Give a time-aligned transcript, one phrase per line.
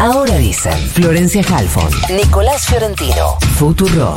[0.00, 4.16] Ahora dicen Florencia Halfon, Nicolás Fiorentino, Futuro.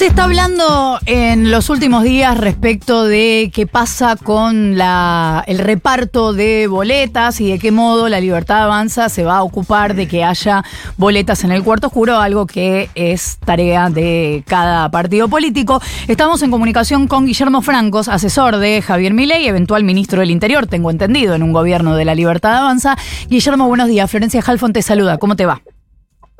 [0.00, 6.32] Se está hablando en los últimos días respecto de qué pasa con la, el reparto
[6.32, 10.24] de boletas y de qué modo la Libertad Avanza se va a ocupar de que
[10.24, 10.64] haya
[10.96, 15.82] boletas en el cuarto oscuro, algo que es tarea de cada partido político.
[16.08, 20.90] Estamos en comunicación con Guillermo Francos, asesor de Javier Milei, eventual ministro del Interior, tengo
[20.90, 22.96] entendido, en un gobierno de la Libertad Avanza.
[23.28, 24.10] Guillermo, buenos días.
[24.10, 25.18] Florencia Halfon te saluda.
[25.18, 25.60] ¿Cómo te va?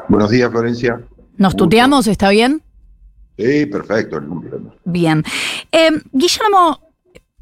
[0.08, 0.98] Buenos días, Florencia.
[1.36, 2.06] ¿Nos tuteamos?
[2.06, 2.62] ¿Está bien?
[3.40, 4.20] Sí, perfecto,
[4.84, 5.24] Bien.
[5.72, 6.80] Eh, Guillermo,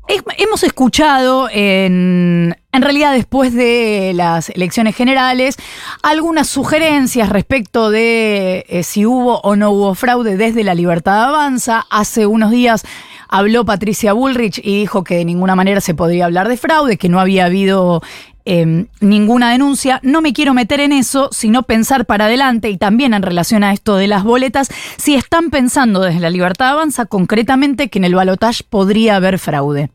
[0.06, 5.56] hemos escuchado en, en realidad después de las elecciones generales
[6.02, 11.84] algunas sugerencias respecto de eh, si hubo o no hubo fraude desde la Libertad Avanza.
[11.90, 12.84] Hace unos días
[13.28, 17.08] habló Patricia Bullrich y dijo que de ninguna manera se podría hablar de fraude, que
[17.08, 18.02] no había habido
[18.50, 20.00] Em, ninguna denuncia.
[20.02, 23.74] No me quiero meter en eso, sino pensar para adelante y también en relación a
[23.74, 28.14] esto de las boletas, si están pensando desde la Libertad Avanza concretamente que en el
[28.14, 29.90] balotaje podría haber fraude.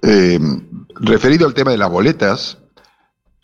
[0.00, 2.56] Em, referido al tema de las boletas,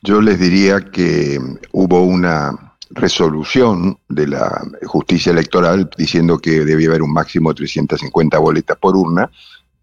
[0.01, 1.39] yo les diría que
[1.73, 8.39] hubo una resolución de la justicia electoral diciendo que debía haber un máximo de 350
[8.39, 9.31] boletas por urna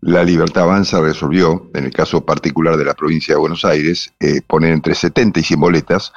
[0.05, 4.41] la Libertad Avanza resolvió, en el caso particular de la provincia de Buenos Aires, eh,
[4.45, 6.11] poner entre 70 y 100 boletas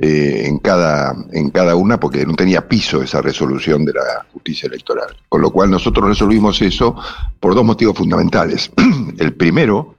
[0.00, 4.68] eh, en, cada, en cada una porque no tenía piso esa resolución de la justicia
[4.68, 5.14] electoral.
[5.28, 6.96] Con lo cual nosotros resolvimos eso
[7.38, 8.70] por dos motivos fundamentales.
[9.18, 9.96] el primero,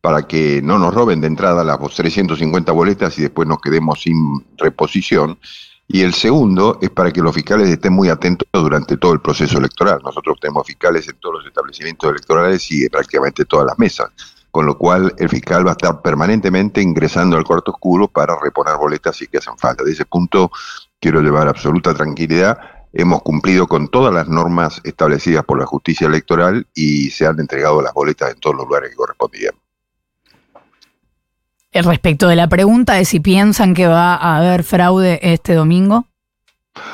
[0.00, 4.44] para que no nos roben de entrada las 350 boletas y después nos quedemos sin
[4.58, 5.38] reposición.
[5.86, 9.58] Y el segundo es para que los fiscales estén muy atentos durante todo el proceso
[9.58, 10.00] electoral.
[10.02, 14.08] Nosotros tenemos fiscales en todos los establecimientos electorales y prácticamente todas las mesas,
[14.50, 18.76] con lo cual el fiscal va a estar permanentemente ingresando al cuarto oscuro para reponer
[18.76, 19.84] boletas si que hacen falta.
[19.84, 20.50] De ese punto
[20.98, 22.58] quiero llevar absoluta tranquilidad.
[22.92, 27.82] Hemos cumplido con todas las normas establecidas por la justicia electoral y se han entregado
[27.82, 29.54] las boletas en todos los lugares que correspondían.
[31.74, 36.06] Eh, respecto de la pregunta de si piensan que va a haber fraude este domingo.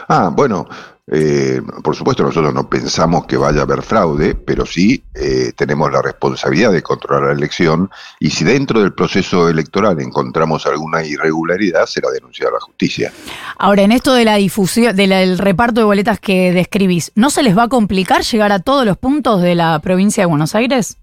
[0.08, 0.66] Ah, bueno,
[1.06, 5.92] eh, por supuesto nosotros no pensamos que vaya a haber fraude, pero sí eh, tenemos
[5.92, 7.90] la responsabilidad de controlar la elección
[8.20, 13.12] y si dentro del proceso electoral encontramos alguna irregularidad, será denunciada a la justicia.
[13.58, 17.56] Ahora, en esto de la difusión, del reparto de boletas que describís, ¿no se les
[17.56, 20.96] va a complicar llegar a todos los puntos de la provincia de Buenos Aires?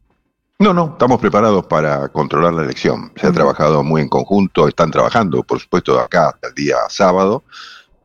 [0.59, 3.11] No, no, estamos preparados para controlar la elección.
[3.15, 7.43] Se ha trabajado muy en conjunto, están trabajando, por supuesto, acá hasta el día sábado.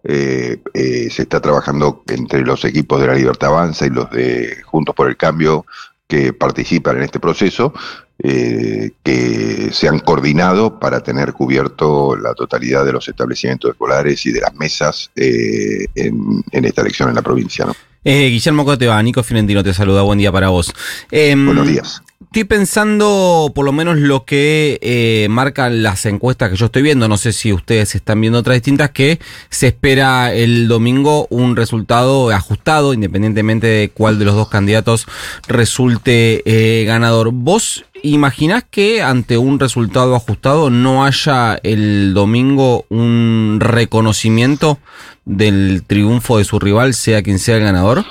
[0.05, 4.59] Eh, eh, se está trabajando entre los equipos de la Libertad Avanza y los de
[4.65, 5.65] Juntos por el Cambio
[6.07, 7.73] que participan en este proceso,
[8.19, 14.33] eh, que se han coordinado para tener cubierto la totalidad de los establecimientos escolares y
[14.33, 17.65] de las mesas en, esta elección en la provincia.
[17.65, 17.75] ¿no?
[18.05, 19.03] Guillermo, ¿cómo te va?
[19.03, 20.71] Nico Fiorentino te saluda, buen día para vos.
[21.11, 22.03] Em, Buenos días.
[22.25, 27.09] Estoy pensando, por lo menos lo que eh, marcan las encuestas que yo estoy viendo,
[27.09, 29.19] no sé si ustedes están viendo otras distintas, que
[29.51, 35.07] se espera el domingo un resultado ajustado, independientemente de cuál de los dos candidatos
[35.49, 37.31] resulte eh, ganador.
[37.33, 44.79] ¿Vos imaginás que ante un resultado ajustado no haya el domingo un reconocimiento
[45.25, 48.05] del triunfo de su rival, sea quien sea el ganador?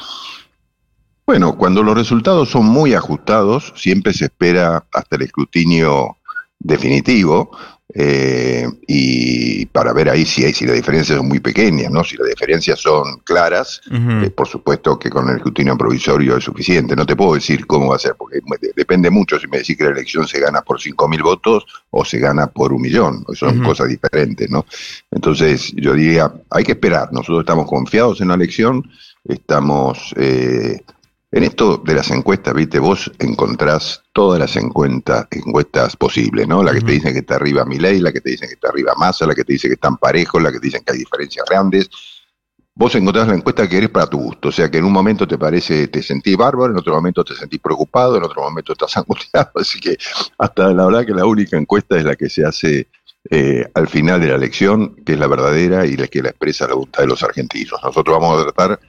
[1.31, 6.17] Bueno, cuando los resultados son muy ajustados, siempre se espera hasta el escrutinio
[6.59, 7.57] definitivo
[7.95, 12.03] eh, y para ver ahí si, hay, si las diferencias son muy pequeñas, ¿no?
[12.03, 16.97] Si las diferencias son claras, eh, por supuesto que con el escrutinio provisorio es suficiente.
[16.97, 18.41] No te puedo decir cómo va a ser, porque
[18.75, 22.19] depende mucho si me decís que la elección se gana por 5.000 votos o se
[22.19, 23.23] gana por un millón.
[23.35, 24.65] Son cosas diferentes, ¿no?
[25.09, 27.07] Entonces yo diría, hay que esperar.
[27.13, 28.83] Nosotros estamos confiados en la elección,
[29.23, 30.13] estamos...
[30.17, 30.81] Eh,
[31.33, 36.61] en esto de las encuestas, viste, vos encontrás todas las encuestas, encuestas posibles, ¿no?
[36.61, 38.93] La que te dicen que está arriba Milei, la que te dicen que está arriba
[38.97, 41.45] Massa, la que te dice que están parejos, la que te dicen que hay diferencias
[41.49, 41.89] grandes.
[42.75, 45.25] Vos encontrás la encuesta que eres para tu gusto, o sea que en un momento
[45.25, 48.97] te parece, te sentís bárbaro, en otro momento te sentís preocupado, en otro momento estás
[48.97, 49.97] angustiado, así que
[50.37, 52.87] hasta la verdad que la única encuesta es la que se hace
[53.29, 56.67] eh, al final de la elección, que es la verdadera y la que la expresa
[56.67, 57.79] la voluntad de los argentinos.
[57.83, 58.79] Nosotros vamos a tratar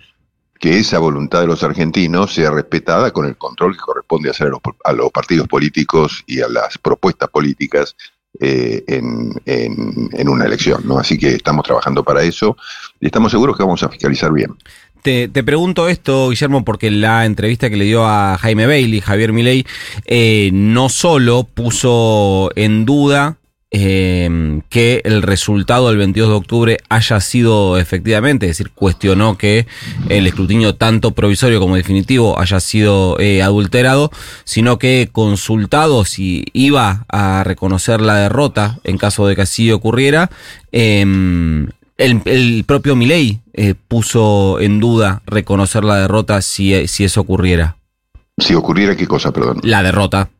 [0.62, 4.46] que esa voluntad de los argentinos sea respetada con el control que corresponde hacer
[4.84, 7.96] a los, partidos políticos y a las propuestas políticas
[8.38, 10.82] eh, en, una elección.
[10.84, 11.00] ¿no?
[11.00, 12.56] Así que estamos trabajando para eso
[13.00, 14.54] y estamos seguros que vamos a fiscalizar bien.
[15.02, 19.32] te, te pregunto esto, Guillermo, porque la entrevista que le dio a Jaime Bailey, Javier
[19.32, 19.66] Milei,
[20.04, 23.36] eh, no solo puso en duda
[23.72, 29.66] eh, que el resultado del 22 de octubre haya sido efectivamente, es decir, cuestionó que
[30.08, 34.10] el escrutinio tanto provisorio como definitivo haya sido eh, adulterado,
[34.44, 40.30] sino que consultado si iba a reconocer la derrota en caso de que así ocurriera,
[40.70, 41.00] eh,
[41.98, 47.76] el, el, propio Milei eh, puso en duda reconocer la derrota si, si eso ocurriera.
[48.38, 49.60] Si ocurriera qué cosa, perdón.
[49.62, 50.30] La derrota.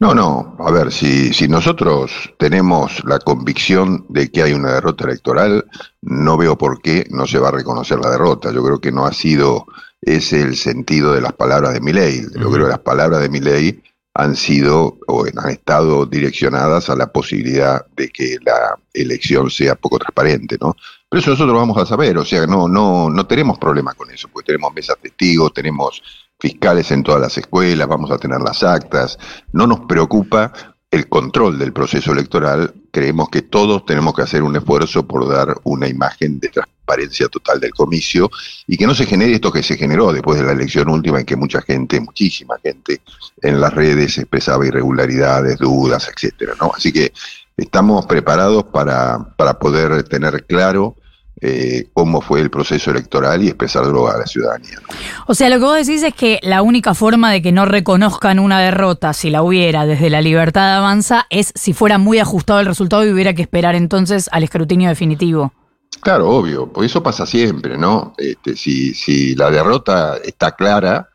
[0.00, 5.04] No, no, a ver, si, si nosotros tenemos la convicción de que hay una derrota
[5.04, 5.66] electoral,
[6.00, 8.50] no veo por qué no se va a reconocer la derrota.
[8.50, 9.66] Yo creo que no ha sido
[10.00, 12.22] ese el sentido de las palabras de mi ley.
[12.34, 13.82] Yo creo que las palabras de mi ley
[14.14, 19.98] han sido o han estado direccionadas a la posibilidad de que la elección sea poco
[19.98, 20.74] transparente, ¿no?
[21.10, 24.28] Pero eso nosotros vamos a saber, o sea, no, no, no tenemos problema con eso,
[24.32, 26.02] porque tenemos mesas testigos, tenemos
[26.40, 29.18] fiscales en todas las escuelas, vamos a tener las actas.
[29.52, 30.52] No nos preocupa
[30.90, 32.74] el control del proceso electoral.
[32.90, 37.60] Creemos que todos tenemos que hacer un esfuerzo por dar una imagen de transparencia total
[37.60, 38.28] del comicio
[38.66, 41.26] y que no se genere esto que se generó después de la elección última en
[41.26, 43.00] que mucha gente, muchísima gente
[43.42, 46.72] en las redes expresaba irregularidades, dudas, etcétera, ¿no?
[46.74, 47.12] Así que
[47.56, 50.96] estamos preparados para, para poder tener claro
[51.42, 54.78] eh, cómo fue el proceso electoral y expresarlo a la ciudadanía.
[55.26, 58.38] O sea, lo que vos decís es que la única forma de que no reconozcan
[58.38, 62.60] una derrota, si la hubiera desde la libertad de avanza, es si fuera muy ajustado
[62.60, 65.52] el resultado y hubiera que esperar entonces al escrutinio definitivo.
[66.00, 68.14] Claro, obvio, pues eso pasa siempre, ¿no?
[68.16, 71.08] Este, si, si la derrota está clara,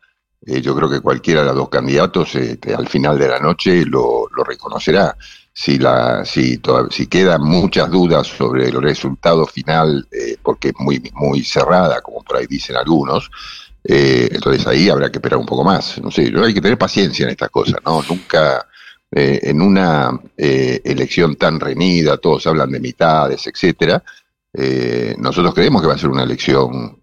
[0.44, 3.84] eh, yo creo que cualquiera de los dos candidatos este, al final de la noche
[3.84, 5.16] lo, lo reconocerá
[5.58, 6.60] si, la, si,
[6.90, 12.22] si quedan muchas dudas sobre el resultado final, eh, porque es muy, muy cerrada, como
[12.22, 13.30] por ahí dicen algunos,
[13.82, 15.98] eh, entonces ahí habrá que esperar un poco más.
[16.02, 18.02] No sé, hay que tener paciencia en estas cosas, ¿no?
[18.06, 18.66] Nunca
[19.10, 24.02] eh, en una elección tan reñida, todos hablan de mitades, etcétera.
[25.18, 26.98] Nosotros creemos que va a ser una elección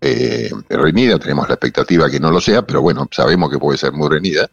[0.69, 4.09] reñida, tenemos la expectativa que no lo sea, pero bueno, sabemos que puede ser muy
[4.09, 4.47] reñida.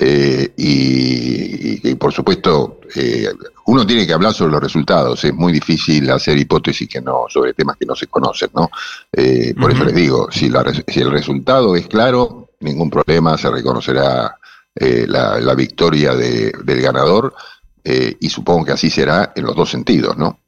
[0.00, 3.28] Eh, y, y, y, por supuesto, eh,
[3.66, 5.24] uno tiene que hablar sobre los resultados.
[5.24, 8.70] Es muy difícil hacer hipótesis que no, sobre temas que no se conocen, ¿no?
[9.12, 9.74] Eh, por uh -huh.
[9.74, 14.36] eso les digo, si, la, si, el resultado es claro, ningún problema, se reconocerá
[14.80, 17.34] la, la, victoria de, del ganador,
[17.82, 20.38] y supongo que así será en los dos sentidos, ¿no?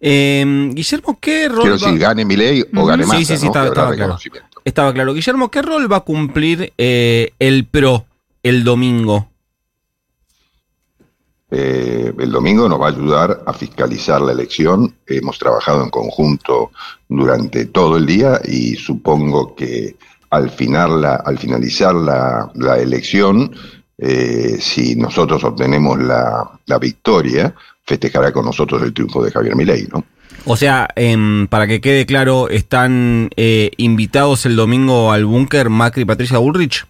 [0.00, 1.86] Eh, Guillermo, ¿qué rol Quiero va...
[1.86, 3.18] decir, gane mi ley o gane más.
[3.18, 3.50] Sí, sí, sí, ¿no?
[3.50, 4.18] estaba, estaba, claro.
[4.64, 5.12] estaba, claro.
[5.12, 8.06] Guillermo, ¿qué rol va a cumplir el PRO
[8.44, 9.28] el domingo?
[11.50, 14.94] Eh, el domingo nos va a ayudar a fiscalizar la elección.
[15.06, 16.70] Hemos trabajado en conjunto
[17.08, 19.96] durante todo el día y supongo que
[20.30, 23.54] al, final la, al finalizar la, la elección,
[23.98, 27.54] eh, si nosotros obtenemos la, la, victoria,
[27.84, 30.04] festejará con nosotros el triunfo de Javier Milei, ¿no?
[30.46, 36.02] O sea, eh, para que quede claro, ¿están eh, invitados el domingo al búnker Macri
[36.02, 36.84] y Patricia Bullrich?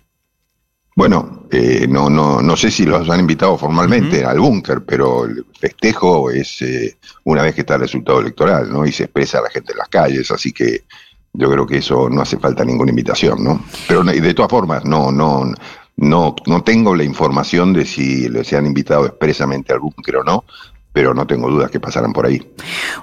[0.96, 4.30] Bueno, eh, no, no, no sé si los han invitado formalmente uh -huh.
[4.30, 8.86] al búnker, pero el festejo es eh, una vez que está el resultado electoral, ¿no?
[8.86, 10.84] Y se expresa a la gente en las calles, así que
[11.32, 13.64] yo creo que eso no hace falta ninguna invitación, ¿no?
[13.88, 15.52] Pero de todas formas, no, no,
[15.96, 20.44] no, no tengo la información de si se han invitado expresamente al búnker o no,
[20.94, 22.40] pero no tengo dudas que pasarán por ahí.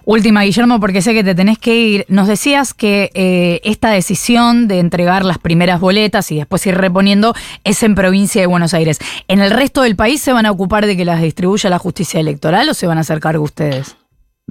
[0.05, 2.05] Última, Guillermo, porque sé que te tenés que ir.
[2.07, 7.35] Nos decías que eh, esta decisión de entregar las primeras boletas y después ir reponiendo
[7.65, 8.97] es en provincia de Buenos Aires.
[9.27, 12.21] ¿En el resto del país se van a ocupar de que las distribuya la justicia
[12.21, 13.97] electoral o se van a hacer cargo ustedes?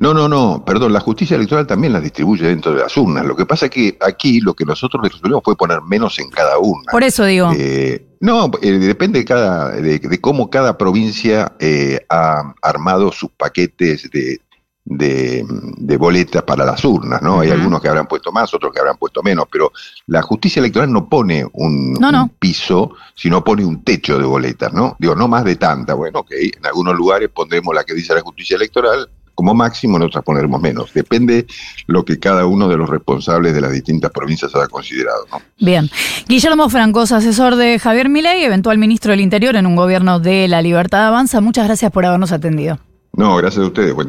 [0.00, 3.22] No, no, no, perdón, la justicia electoral también las distribuye dentro de las urnas.
[3.26, 6.58] Lo que pasa es que aquí lo que nosotros resolvimos fue poner menos en cada
[6.58, 6.90] urna.
[6.90, 7.52] Por eso digo.
[7.54, 13.30] Eh, no, eh, depende de, cada, de, de, cómo cada provincia eh, ha armado sus
[13.32, 14.40] paquetes de,
[14.86, 15.44] de,
[15.76, 17.34] de, boletas para las urnas, ¿no?
[17.34, 17.42] Uh -huh.
[17.42, 19.70] Hay algunos que habrán puesto más, otros que habrán puesto menos, pero
[20.06, 22.22] la justicia electoral no pone un, no, no.
[22.22, 24.96] un piso, sino pone un techo de boletas, ¿no?
[24.98, 28.22] Digo, no más de tanta, bueno, ok, en algunos lugares pondremos la que dice la
[28.22, 30.92] justicia electoral, como máximo, en otras pondremos menos.
[30.92, 31.46] Depende
[31.86, 35.24] lo que cada uno de los responsables de las distintas provincias haya considerado.
[35.32, 35.40] ¿no?
[35.58, 35.88] Bien.
[36.28, 40.60] Guillermo Francos, asesor de Javier Milei, eventual ministro del Interior en un gobierno de la
[40.60, 41.40] Libertad Avanza.
[41.40, 42.80] Muchas gracias por habernos atendido.
[43.14, 43.94] No, gracias a ustedes.
[43.94, 44.08] Buen